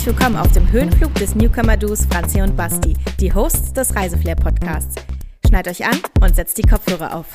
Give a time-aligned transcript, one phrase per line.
[0.00, 4.94] Herzlich willkommen auf dem Höhenflug des Newcomer-Duos Franzi und Basti, die Hosts des Reiseflair-Podcasts.
[5.46, 7.26] Schneid euch an und setzt die Kopfhörer auf.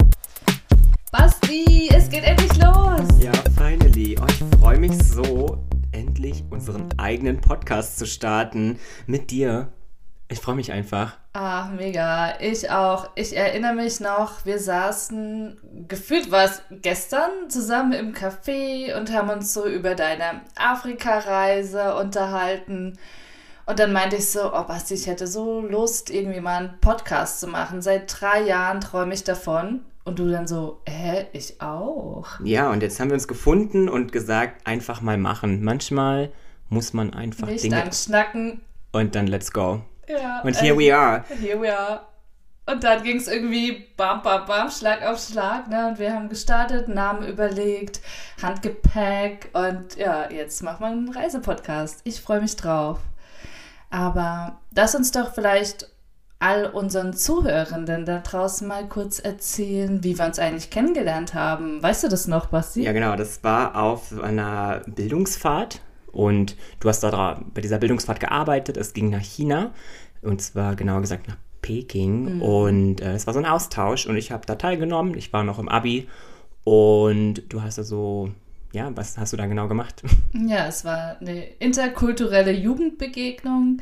[1.11, 3.21] Basti, es geht endlich los!
[3.21, 4.17] Ja, finally.
[4.19, 9.71] Oh, ich freue mich so, endlich unseren eigenen Podcast zu starten mit dir.
[10.27, 11.19] Ich freue mich einfach.
[11.37, 12.39] Ach, mega.
[12.39, 13.09] Ich auch.
[13.15, 19.29] Ich erinnere mich noch, wir saßen, gefühlt war es gestern, zusammen im Café und haben
[19.29, 22.97] uns so über deine Afrika-Reise unterhalten.
[23.65, 27.41] Und dann meinte ich so, oh Basti, ich hätte so Lust, irgendwie mal einen Podcast
[27.41, 27.81] zu machen.
[27.81, 29.81] Seit drei Jahren träume ich davon.
[30.05, 32.27] Und du dann so, hä, ich auch.
[32.45, 35.65] Ja, und jetzt haben wir uns gefunden und gesagt, einfach mal machen.
[35.65, 36.31] Manchmal
[36.69, 38.61] muss man einfach Nicht Dinge anschnacken.
[38.93, 39.81] und dann let's go.
[40.07, 41.23] Ja, Und here we are.
[41.39, 42.01] Here we are.
[42.67, 45.67] Und dann ging es irgendwie bam, bam, bam, Schlag auf Schlag.
[45.67, 45.87] Ne?
[45.87, 48.01] Und wir haben gestartet, Namen überlegt,
[48.41, 49.49] Handgepäck.
[49.53, 52.01] Und ja, jetzt machen wir einen Reisepodcast.
[52.05, 52.99] Ich freue mich drauf.
[53.91, 55.89] Aber lass uns doch vielleicht
[56.39, 61.81] all unseren Zuhörenden da draußen mal kurz erzählen, wie wir uns eigentlich kennengelernt haben.
[61.81, 62.83] Weißt du das noch, Basti?
[62.83, 65.81] Ja, genau, das war auf einer Bildungsfahrt
[66.15, 68.77] und du hast da bei dieser Bildungsfahrt gearbeitet.
[68.77, 69.73] Es ging nach China
[70.21, 74.31] und zwar genauer gesagt nach Peking und äh, es war so ein Austausch und ich
[74.31, 75.17] habe da teilgenommen.
[75.17, 76.07] Ich war noch im Abi
[76.63, 78.31] und du hast da so,
[78.71, 80.03] ja, was hast du da genau gemacht?
[80.47, 83.81] Ja, es war eine interkulturelle Jugendbegegnung.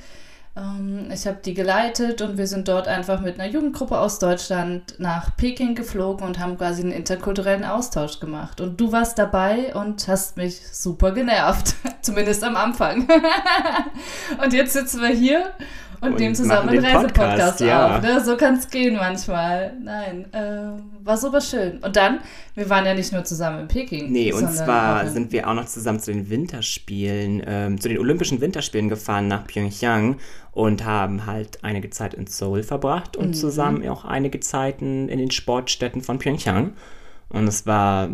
[0.55, 4.95] Ähm, Ich habe die geleitet und wir sind dort einfach mit einer Jugendgruppe aus Deutschland
[4.99, 8.61] nach Peking geflogen und haben quasi einen interkulturellen Austausch gemacht.
[8.61, 13.07] Und du warst dabei und hast mich super genervt, zumindest am Anfang.
[14.43, 15.51] und jetzt sitzen wir hier
[16.03, 17.95] und, Und nehmen zusammen einen Reisepodcast ja.
[17.97, 18.01] auf.
[18.01, 18.21] Ne?
[18.23, 19.73] So kann es gehen manchmal.
[19.81, 21.77] Nein, äh, war super schön.
[21.79, 22.19] Und dann,
[22.55, 24.11] wir waren ja nicht nur zusammen in Peking.
[24.11, 28.41] Nee, und zwar sind wir auch noch zusammen zu den Winterspielen, ähm, zu den Olympischen
[28.41, 30.17] Winterspielen gefahren nach Pyeongchang
[30.51, 33.23] und haben halt einige Zeit in Seoul verbracht Mhm.
[33.25, 36.73] und zusammen auch einige Zeiten in den Sportstätten von Pyeongchang.
[37.29, 38.09] Und es war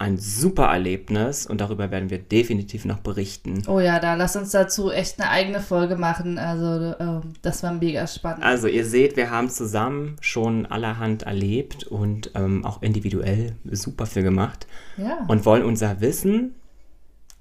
[0.00, 3.62] ein super Erlebnis und darüber werden wir definitiv noch berichten.
[3.68, 6.38] Oh ja, da lass uns dazu echt eine eigene Folge machen.
[6.38, 8.42] Also, ähm, das war mega spannend.
[8.42, 14.22] Also ihr seht, wir haben zusammen schon allerhand erlebt und ähm, auch individuell super viel
[14.22, 14.66] gemacht
[14.96, 15.18] ja.
[15.28, 16.54] und wollen unser Wissen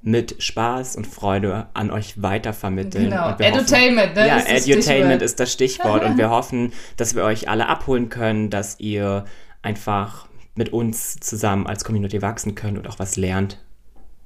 [0.02, 3.10] mit Spaß und Freude an euch weitervermitteln.
[3.10, 5.22] Genau, Edutainment, ne, Ja, ist das Edutainment Stichwort.
[5.22, 9.24] ist das Stichwort und wir hoffen, dass wir euch alle abholen können, dass ihr
[9.62, 10.29] einfach
[10.60, 13.58] mit uns zusammen als Community wachsen könnt und auch was lernt.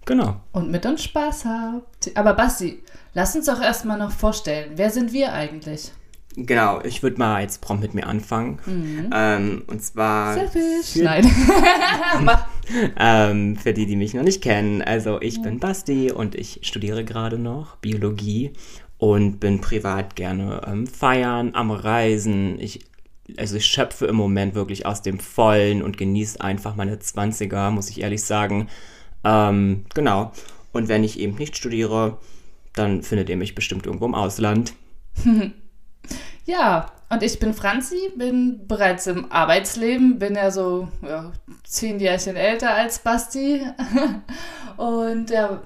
[0.06, 0.42] Genau.
[0.52, 2.12] Und mit uns Spaß habt.
[2.16, 2.84] Aber Basti,
[3.14, 5.94] lass uns doch erstmal noch vorstellen, wer sind wir eigentlich?
[6.36, 8.60] Genau, ich würde mal jetzt prompt mit mir anfangen.
[9.14, 10.94] Ähm, und zwar Selfish.
[10.94, 11.32] für, Nein.
[12.98, 14.82] Ähm, für die, die mich noch nicht kennen.
[14.82, 18.54] Also ich bin Basti und ich studiere gerade noch Biologie
[18.98, 22.58] und bin privat gerne ähm, feiern, am Reisen.
[22.62, 22.80] Ich,
[23.38, 27.90] also ich schöpfe im Moment wirklich aus dem Vollen und genieße einfach meine 20er, muss
[27.90, 28.70] ich ehrlich sagen.
[29.24, 30.32] Ähm, genau.
[30.72, 32.18] Und wenn ich eben nicht studiere,
[32.74, 34.74] dann findet ihr mich bestimmt irgendwo im Ausland.
[36.46, 41.32] Ja, und ich bin Franzi, bin bereits im Arbeitsleben, bin ja so ja,
[41.64, 43.62] zehn Jährchen älter als Basti
[44.78, 45.62] und ja,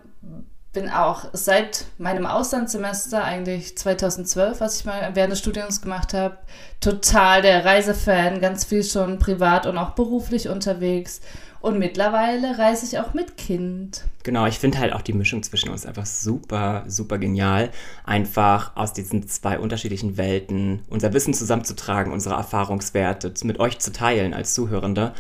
[0.73, 6.37] bin auch seit meinem Auslandssemester, eigentlich 2012, was ich mal während des Studiums gemacht habe,
[6.81, 11.21] total der Reisefan, ganz viel schon privat und auch beruflich unterwegs.
[11.59, 14.03] Und mittlerweile reise ich auch mit Kind.
[14.23, 17.71] Genau, ich finde halt auch die Mischung zwischen uns einfach super, super genial.
[18.05, 24.33] Einfach aus diesen zwei unterschiedlichen Welten unser Wissen zusammenzutragen, unsere Erfahrungswerte mit euch zu teilen
[24.33, 25.13] als Zuhörende.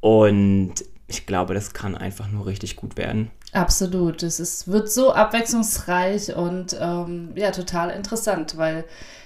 [0.00, 0.74] Und
[1.06, 3.30] ich glaube, das kann einfach nur richtig gut werden.
[3.52, 4.22] Absolut.
[4.22, 8.84] Es ist, wird so abwechslungsreich und ähm, ja, total interessant, weil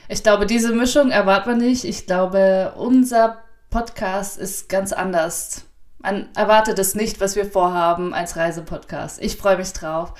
[0.08, 1.84] ich glaube, diese Mischung erwartet man nicht.
[1.84, 3.38] Ich glaube, unser
[3.70, 5.62] Podcast ist ganz anders.
[5.98, 9.22] Man erwartet es nicht, was wir vorhaben als Reisepodcast.
[9.22, 10.12] Ich freue mich drauf.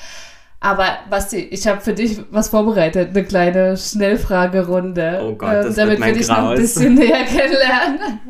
[0.58, 5.79] Aber Basti, ich habe für dich was vorbereitet, eine kleine Schnellfragerunde, Oh Gott, das wird
[5.79, 8.20] damit wir mein dich noch ein bisschen näher kennenlernen.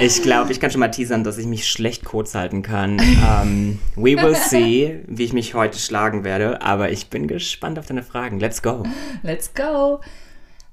[0.00, 2.98] Ich glaube, ich kann schon mal teasern, dass ich mich schlecht kurz halten kann.
[2.98, 6.62] Ähm, we will see, wie ich mich heute schlagen werde.
[6.62, 8.40] Aber ich bin gespannt auf deine Fragen.
[8.40, 8.82] Let's go.
[9.22, 10.00] Let's go.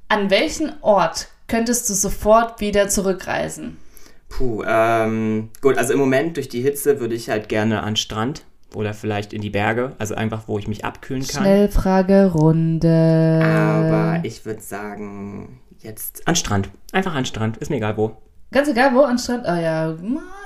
[0.10, 3.78] An welchen Ort könntest du sofort wieder zurückreisen?
[4.30, 8.44] Puh, ähm, gut, also im Moment durch die Hitze würde ich halt gerne an Strand
[8.76, 11.44] oder vielleicht in die Berge, also einfach, wo ich mich abkühlen kann.
[11.44, 13.42] Schnellfragerunde.
[13.44, 16.70] Aber ich würde sagen, jetzt an Strand.
[16.92, 18.18] Einfach an Strand, ist mir egal wo.
[18.52, 19.46] Ganz egal, wo am Strand.
[19.48, 19.96] Oh ja,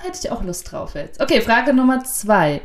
[0.03, 1.21] hätte ich auch Lust drauf jetzt.
[1.21, 2.61] Okay, Frage Nummer zwei.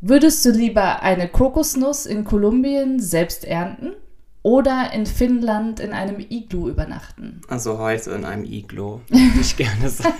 [0.00, 3.92] Würdest du lieber eine Kokosnuss in Kolumbien selbst ernten
[4.42, 7.42] oder in Finnland in einem Iglu übernachten?
[7.48, 10.14] Also heute in einem Iglo würde ich gerne sein.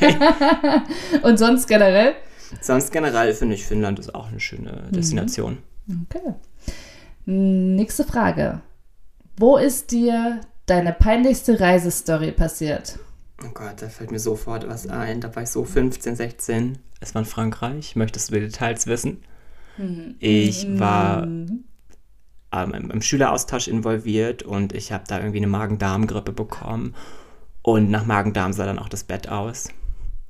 [1.22, 2.14] Und sonst generell?
[2.60, 5.58] Sonst generell finde ich Finnland ist auch eine schöne Destination.
[6.08, 6.34] Okay.
[7.26, 8.60] Nächste Frage.
[9.36, 12.98] Wo ist dir deine peinlichste Reisestory passiert?
[13.44, 15.20] Oh Gott, da fällt mir sofort was ein.
[15.20, 16.78] Da war ich so 15, 16.
[17.00, 17.96] Es war in Frankreich.
[17.96, 19.22] Möchtest du die Details wissen?
[20.18, 21.64] Ich war ähm,
[22.52, 26.94] im, im Schüleraustausch involviert und ich habe da irgendwie eine Magen-Darm-Grippe bekommen.
[27.62, 29.68] Und nach Magen-Darm sah dann auch das Bett aus.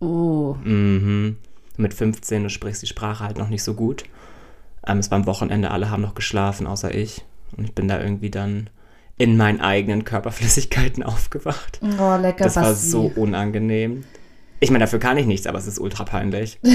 [0.00, 0.56] Oh.
[0.62, 1.36] Mhm.
[1.80, 4.04] Mit 15, du sprichst die Sprache halt noch nicht so gut.
[4.86, 7.24] Ähm, es war am Wochenende, alle haben noch geschlafen, außer ich.
[7.56, 8.70] Und ich bin da irgendwie dann
[9.16, 11.80] in meinen eigenen Körperflüssigkeiten aufgewacht.
[11.98, 14.04] Oh, lecker Das war so unangenehm.
[14.60, 16.58] Ich meine, dafür kann ich nichts, aber es ist ultra peinlich.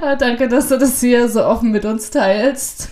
[0.00, 2.90] Ah, Danke, dass du das hier so offen mit uns teilst.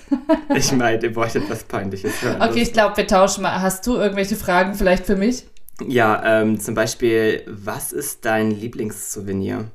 [0.54, 2.42] Ich meine, ihr wolltet was Peinliches hören.
[2.42, 3.60] Okay, ich glaube, wir tauschen mal.
[3.60, 5.46] Hast du irgendwelche Fragen vielleicht für mich?
[5.80, 9.70] Ja, ähm, zum Beispiel, was ist dein Lieblingssouvenir?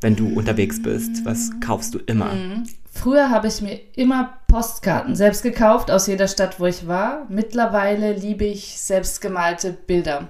[0.00, 2.30] Wenn du unterwegs bist, was kaufst du immer?
[2.92, 7.26] Früher habe ich mir immer Postkarten selbst gekauft aus jeder Stadt, wo ich war.
[7.28, 10.28] Mittlerweile liebe ich selbstgemalte Bilder.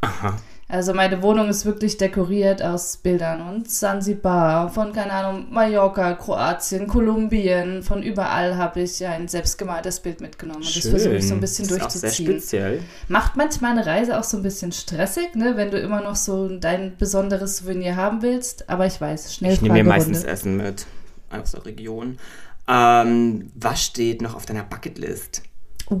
[0.00, 0.36] Aha.
[0.66, 6.86] Also meine Wohnung ist wirklich dekoriert aus Bildern und Sansibar, von keine Ahnung, Mallorca, Kroatien,
[6.86, 11.40] Kolumbien, von überall habe ich ein selbstgemaltes Bild mitgenommen und das versuche ich so ein
[11.40, 12.40] bisschen das ist auch sehr durchzuziehen.
[12.40, 12.82] speziell.
[13.08, 16.48] Macht manchmal eine Reise auch so ein bisschen stressig, ne, wenn du immer noch so
[16.48, 20.86] dein besonderes Souvenir haben willst, aber ich weiß, schnell Ich nehme mir meistens Essen mit
[21.30, 22.18] aus der Region.
[22.66, 25.42] Ähm, was steht noch auf deiner Bucketlist?
[25.90, 26.00] Uh.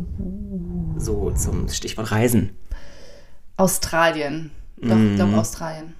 [0.96, 2.52] So zum Stichwort Reisen.
[3.56, 4.50] Australien.
[4.76, 5.10] Doch, Mm.
[5.10, 5.94] ich glaube Australien.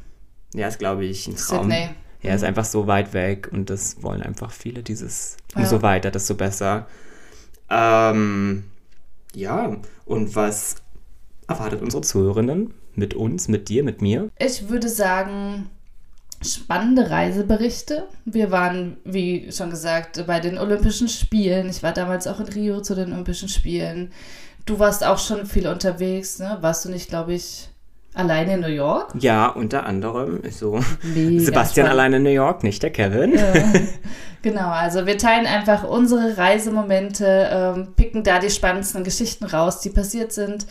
[0.54, 1.70] Ja, ist glaube ich ein Traum.
[1.70, 1.90] Sydney.
[2.22, 4.82] Ja, ist einfach so weit weg und das wollen einfach viele.
[4.82, 5.60] Dieses, Ja.
[5.62, 6.86] umso weiter, desto besser.
[7.70, 8.64] Ähm,
[9.34, 10.76] ja, und was
[11.48, 14.28] erwartet unsere Zuhörenden mit uns, mit dir, mit mir?
[14.38, 15.68] Ich würde sagen,
[16.42, 18.08] spannende Reiseberichte.
[18.24, 21.68] Wir waren, wie schon gesagt, bei den Olympischen Spielen.
[21.68, 24.12] Ich war damals auch in Rio zu den Olympischen Spielen.
[24.66, 26.58] Du warst auch schon viel unterwegs, ne?
[26.60, 27.68] Warst du nicht, glaube ich,
[28.14, 29.12] alleine in New York?
[29.18, 31.90] Ja, unter anderem so Mega Sebastian spannend.
[32.00, 33.38] alleine in New York, nicht der Kevin.
[34.42, 39.88] Genau, also wir teilen einfach unsere Reisemomente, ähm, picken da die spannendsten Geschichten raus, die
[39.88, 40.66] passiert sind.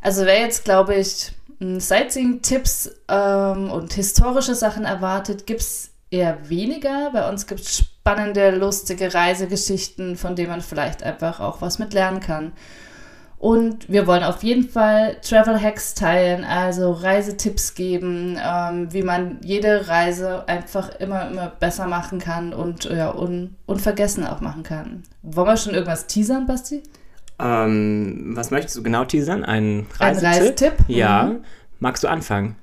[0.00, 6.48] Also wer jetzt, glaube ich, m, Sightseeing-Tipps ähm, und historische Sachen erwartet, gibt es eher
[6.48, 7.10] weniger.
[7.12, 11.92] Bei uns gibt es spannende, lustige Reisegeschichten, von denen man vielleicht einfach auch was mit
[11.92, 12.52] lernen kann.
[13.40, 19.38] Und wir wollen auf jeden Fall Travel Hacks teilen, also Reisetipps geben, ähm, wie man
[19.42, 25.04] jede Reise einfach immer, immer besser machen kann und ja, un unvergessen auch machen kann.
[25.22, 26.82] Wollen wir schon irgendwas teasern, Basti?
[27.38, 29.42] ähm, was möchtest du genau teasern?
[29.42, 30.28] Ein Ein Reisetipp?
[30.28, 30.72] Reisetipp?
[30.88, 31.22] Ja.
[31.24, 31.44] Mhm.
[31.78, 32.56] Magst du anfangen?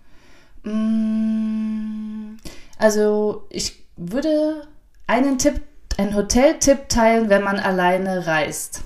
[1.08, 2.38] Mm,
[2.78, 4.68] Also ich würde
[5.08, 5.62] einen Tipp,
[5.98, 8.84] einen Hoteltipp teilen, wenn man alleine reist.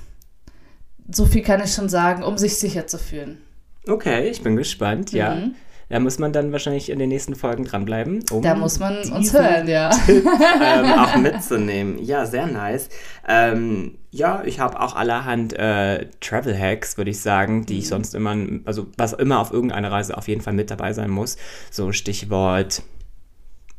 [1.10, 3.42] So viel kann ich schon sagen, um sich sicher zu fühlen.
[3.88, 5.36] Okay, ich bin gespannt, ja.
[5.36, 5.56] Mhm.
[5.90, 8.24] Da muss man dann wahrscheinlich in den nächsten Folgen dranbleiben.
[8.32, 9.92] Um Da muss man uns hören, ja.
[10.08, 12.02] ähm, auch mitzunehmen.
[12.02, 12.88] Ja, sehr nice.
[13.28, 18.16] Ähm, ja, ich habe auch allerhand äh, Travel Hacks, würde ich sagen, die ich sonst
[18.16, 21.36] immer, also was immer auf irgendeiner Reise auf jeden Fall mit dabei sein muss.
[21.72, 22.84] So Stichwort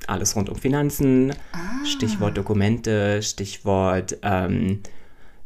[0.06, 1.32] alles rund um Finanzen,
[1.84, 4.80] Stichwort Dokumente, Stichwort ähm,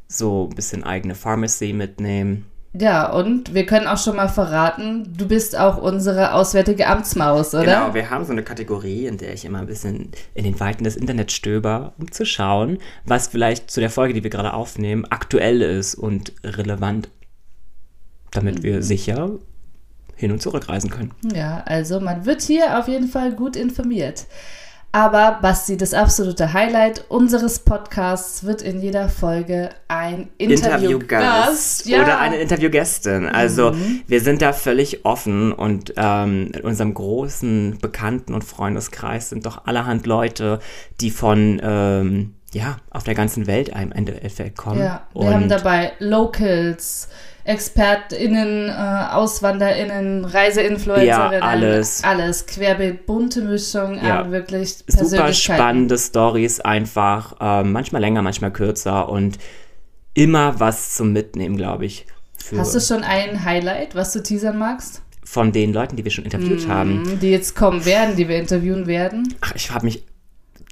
[0.08, 2.46] so ein bisschen eigene Pharmacy mitnehmen.
[2.78, 7.64] Ja, und wir können auch schon mal verraten, du bist auch unsere auswärtige Amtsmaus, oder?
[7.64, 10.84] Genau, wir haben so eine Kategorie, in der ich immer ein bisschen in den Weiten
[10.84, 15.06] des Internets stöber, um zu schauen, was vielleicht zu der Folge, die wir gerade aufnehmen,
[15.08, 17.08] aktuell ist und relevant,
[18.30, 19.30] damit wir sicher
[20.14, 21.12] hin und zurück reisen können.
[21.34, 24.26] Ja, also man wird hier auf jeden Fall gut informiert.
[24.96, 31.84] Aber Basti, das absolute Highlight unseres Podcasts wird in jeder Folge ein Interviewgast.
[31.84, 33.26] Interviewgast oder eine Interviewgästin.
[33.26, 33.74] Also
[34.06, 39.66] wir sind da völlig offen und ähm, in unserem großen Bekannten- und Freundeskreis sind doch
[39.66, 40.60] allerhand Leute,
[41.02, 44.80] die von ähm, ja auf der ganzen Welt im Endeffekt kommen.
[44.80, 47.10] Ja, wir und haben dabei Locals,
[47.46, 48.72] ExpertInnen, äh,
[49.12, 51.06] AuswanderInnen, Reiseinfluencerinnen.
[51.06, 52.02] Ja, alles.
[52.04, 54.20] Alles, querbeet, bunte Mischung, Ja.
[54.20, 59.38] aber wirklich super spannende Stories einfach, ähm, manchmal länger, manchmal kürzer und
[60.14, 62.06] immer was zum Mitnehmen, glaube ich.
[62.56, 65.02] Hast du schon ein Highlight, was du teasern magst?
[65.24, 67.02] von den Leuten, die wir schon interviewt haben.
[67.02, 69.34] Mhm, Die jetzt kommen werden, die wir interviewen werden.
[69.40, 70.04] Ach, ich habe mich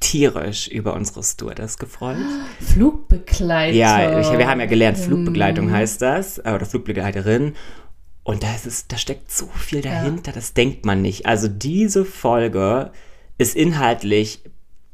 [0.04, 2.18] tierisch über unsere Stewardess gefreut.
[2.61, 3.75] Flugbegleiter.
[3.75, 5.02] Ja, ich, wir haben ja gelernt, Mhm.
[5.02, 7.54] Flugbegleitung heißt das, äh, oder Flugbegleiterin.
[8.23, 11.26] Und da, ist es, da steckt so viel dahinter, das denkt man nicht.
[11.26, 12.90] Also diese Folge
[13.38, 14.40] ist inhaltlich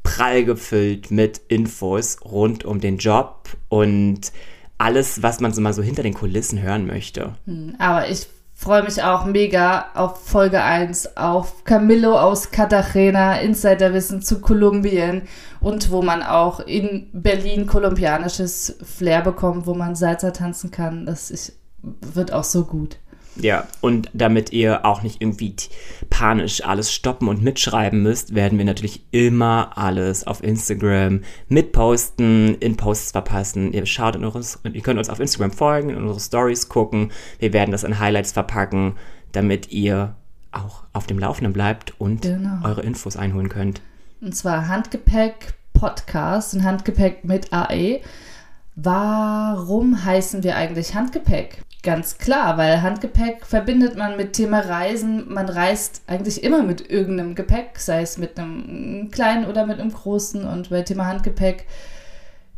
[0.02, 4.32] prall gefüllt mit Infos rund um den Job und
[4.78, 7.34] alles, was man so mal so hinter den Kulissen hören möchte.
[7.78, 8.26] Aber ich
[8.60, 15.22] freue mich auch mega auf Folge 1, auf Camillo aus Cartagena, Insiderwissen zu Kolumbien
[15.62, 21.06] und wo man auch in Berlin kolumbianisches Flair bekommt, wo man Salsa tanzen kann.
[21.06, 22.98] Das ist, wird auch so gut.
[23.36, 25.54] Ja, und damit ihr auch nicht irgendwie
[26.10, 32.76] panisch alles stoppen und mitschreiben müsst, werden wir natürlich immer alles auf Instagram mitposten, in
[32.76, 33.72] Posts verpassen.
[33.72, 37.12] Ihr schaut in eures, und ihr könnt uns auf Instagram folgen, in unsere Stories gucken.
[37.38, 38.96] Wir werden das in Highlights verpacken,
[39.32, 40.16] damit ihr
[40.52, 42.66] auch auf dem Laufenden bleibt und Genau.
[42.66, 43.80] eure Infos einholen könnt.
[44.20, 48.00] Und zwar Handgepäck Podcast und Handgepäck mit AE.
[48.76, 51.62] Warum heißen wir eigentlich Handgepäck?
[51.82, 55.32] Ganz klar, weil Handgepäck verbindet man mit Thema Reisen.
[55.32, 59.92] Man reist eigentlich immer mit irgendeinem Gepäck, sei es mit einem kleinen oder mit einem
[59.92, 60.44] großen.
[60.44, 61.66] Und bei Thema Handgepäck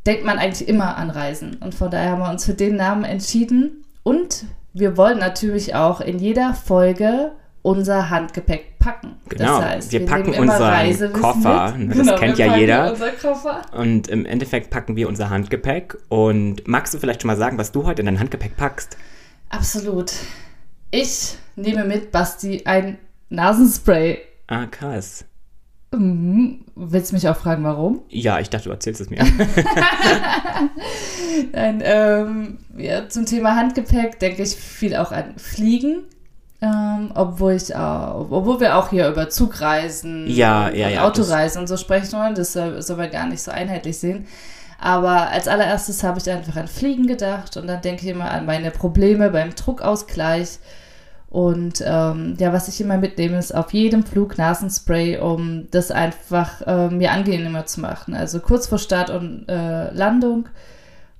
[0.06, 1.58] denkt man eigentlich immer an Reisen.
[1.60, 3.84] Und von daher haben wir uns für den Namen entschieden.
[4.02, 7.30] Und wir wollen natürlich auch in jeder Folge
[7.62, 9.16] unser Handgepäck packen.
[9.28, 11.74] Genau, Das heißt, wir packen nehmen immer unseren Koffer.
[11.78, 11.90] mit.
[11.90, 12.96] Das Genau, kennt wir ja packen jeder.
[13.72, 15.96] Und im Endeffekt packen wir unser Handgepäck.
[16.08, 18.96] Und magst du vielleicht schon mal sagen, was du heute in dein Handgepäck packst?
[19.48, 20.12] Absolut.
[20.90, 24.18] Ich nehme mit, Basti, ein Nasenspray.
[24.48, 25.24] Ah, krass.
[25.94, 26.64] Mhm.
[26.74, 28.00] Willst du mich auch fragen, warum?
[28.08, 29.18] Ja, ich dachte, du erzählst es mir.
[31.52, 36.04] Nein, ähm, ja, zum Thema Handgepäck denke ich viel auch an Fliegen.
[36.62, 41.66] Ähm, obwohl ich auch, obwohl wir auch hier über Zugreisen Ja, ja, ja, Autoreisen und
[41.66, 44.28] so sprechen wollen, das soll, soll man gar nicht so einheitlich sehen.
[44.78, 48.46] Aber als allererstes habe ich einfach an Fliegen gedacht und dann denke ich immer an
[48.46, 50.60] meine Probleme beim Druckausgleich.
[51.30, 56.60] Und ähm, ja, was ich immer mitnehme, ist auf jedem Flug Nasenspray, um das einfach
[56.66, 58.14] äh, mir angenehmer zu machen.
[58.14, 60.48] Also kurz vor Start und äh, Landung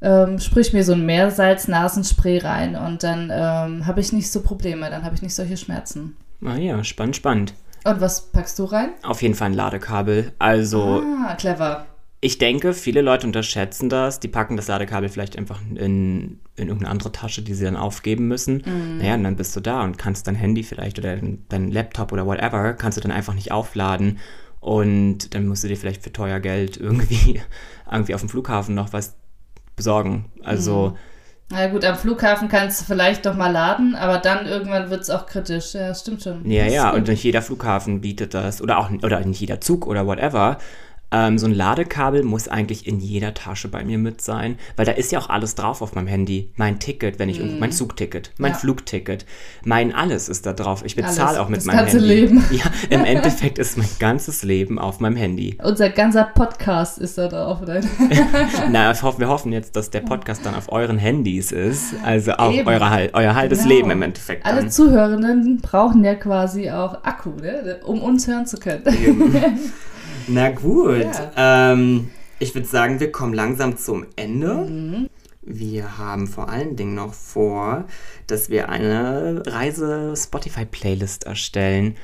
[0.03, 4.91] ähm, sprühe mir so ein Meersalz-Nasenspray rein und dann ähm, habe ich nicht so Probleme,
[4.91, 6.17] dann habe ich nicht solche Schmerzen.
[6.45, 7.55] ah ja, spannend, spannend.
[7.85, 8.91] Und was packst du rein?
[9.03, 10.33] Auf jeden Fall ein Ladekabel.
[10.39, 11.87] Also, Ah, clever.
[12.21, 14.21] ich denke, viele Leute unterschätzen das.
[14.21, 15.77] Die packen das Ladekabel vielleicht einfach in,
[16.55, 18.63] in irgendeine andere Tasche, die sie dann aufgeben müssen.
[18.99, 22.13] Naja, und dann bist du da und kannst dein Handy vielleicht oder dein, dein Laptop
[22.13, 24.19] oder whatever, kannst du dann einfach nicht aufladen.
[24.61, 27.41] Und dann musst du dir vielleicht für teuer Geld irgendwie,
[27.91, 29.17] irgendwie auf dem Flughafen noch was
[29.77, 30.31] besorgen.
[30.43, 30.97] Also,
[31.51, 35.11] Na gut, am Flughafen kannst du vielleicht noch mal laden, aber dann irgendwann wird es
[35.11, 35.75] auch kritisch.
[35.75, 36.49] Ja, stimmt schon.
[36.51, 39.87] Ja, Das ja, und nicht jeder Flughafen bietet das oder auch oder nicht jeder Zug
[39.87, 40.59] oder whatever.
[41.13, 44.93] Ähm, so ein Ladekabel muss eigentlich in jeder Tasche bei mir mit sein, weil da
[44.93, 46.51] ist ja auch alles drauf auf meinem Handy.
[46.57, 48.55] Mein Ticket, wenn ich irgendwo, mein Zugticket, mein Mhm.
[48.55, 48.59] Ja.
[48.61, 49.27] Flugticket,
[49.65, 50.83] mein alles ist da drauf.
[50.85, 52.09] Ich bezahle auch mit das meinem ganze Handy.
[52.09, 52.45] Leben.
[52.51, 55.59] Ja, im Endeffekt ist mein ganzes Leben auf meinem Handy.
[55.63, 57.61] Unser ganzer Podcast ist da drauf.
[57.63, 57.81] Oder?
[58.71, 61.95] Na, wir hoffen jetzt, dass der Podcast dann auf euren Handys ist.
[62.05, 63.69] Also auch eure, euer halbes Genau.
[63.75, 64.45] Leben im Endeffekt.
[64.47, 64.71] Alle Dann.
[64.71, 67.81] Zuhörenden brauchen ja quasi auch Akku, ne?
[67.85, 68.83] um uns hören zu können.
[70.29, 71.05] Na gut.
[71.37, 71.73] Ja.
[71.73, 75.09] Ähm, ich würde sagen, wir kommen langsam zum Ende.
[75.45, 77.85] Wir haben vor allen Dingen noch vor,
[78.29, 81.97] dass wir eine Reise-Spotify-Playlist erstellen.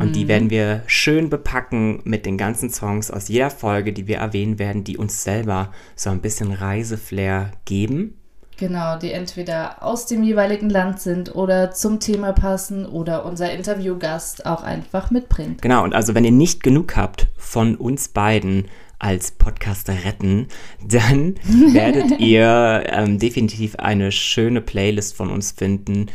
[0.00, 4.18] Und die werden wir schön bepacken mit den ganzen Songs aus jeder Folge, die wir
[4.18, 8.18] erwähnen werden, die uns selber so ein bisschen Reiseflair geben.
[8.66, 14.46] Genau, die entweder aus dem jeweiligen Land sind oder zum Thema passen oder unser Interviewgast
[14.46, 15.60] auch einfach mitbringt.
[15.60, 18.68] Genau, und also wenn ihr nicht genug habt von uns beiden
[18.98, 20.48] als Podcaster retten,
[20.82, 21.34] dann
[21.74, 26.06] werdet ihr ähm, definitiv eine schöne Playlist von uns finden,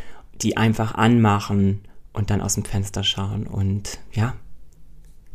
[0.41, 1.81] die einfach anmachen
[2.13, 4.33] und dann aus dem Fenster schauen und ja,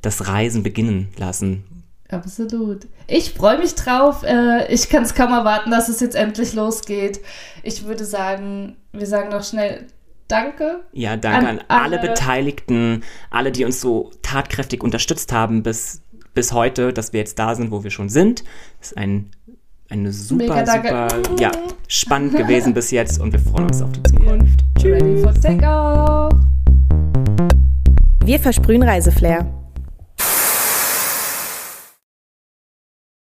[0.02, 1.83] das Reisen beginnen lassen.
[2.10, 2.86] Absolut.
[3.06, 4.22] Ich freue mich drauf.
[4.24, 7.20] Äh, Ich kann es kaum erwarten, dass es jetzt endlich losgeht.
[7.62, 9.86] Ich würde sagen, wir sagen noch schnell
[10.26, 10.80] Danke.
[10.92, 16.00] Ja, danke An an, alle alle- Beteiligten, alle, die uns so tatkräftig unterstützt haben bis,
[16.32, 18.42] bis heute, dass wir jetzt da sind, wo wir schon sind.
[18.80, 19.30] Das ist ein,
[19.90, 21.08] eine super, Mega danke.
[21.26, 21.50] super, ja,
[21.88, 24.60] spannend gewesen bis jetzt und wir freuen uns auf die Zukunft.
[24.82, 26.32] Ready for Takeoff.
[28.24, 29.46] Wir versprühen Reiseflair.